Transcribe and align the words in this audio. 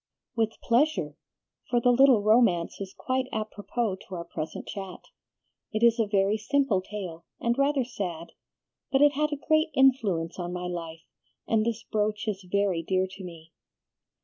"With 0.35 0.59
pleasure, 0.63 1.15
for 1.69 1.79
the 1.79 1.91
little 1.91 2.23
romance 2.23 2.81
is 2.81 2.91
quite 2.97 3.25
apropos 3.31 3.97
to 3.97 4.15
our 4.15 4.23
present 4.25 4.67
chat. 4.67 5.01
It 5.71 5.83
is 5.83 5.99
a 5.99 6.07
very 6.07 6.37
simple 6.39 6.81
tale, 6.81 7.23
and 7.39 7.55
rather 7.55 7.83
sad, 7.83 8.31
but 8.91 9.03
it 9.03 9.11
had 9.11 9.31
a 9.31 9.35
great 9.47 9.67
influence 9.75 10.39
on 10.39 10.51
my 10.53 10.65
life, 10.65 11.03
and 11.47 11.63
this 11.63 11.83
brooch 11.83 12.27
is 12.27 12.41
very 12.51 12.81
dear 12.81 13.05
to 13.11 13.23
me." 13.23 13.51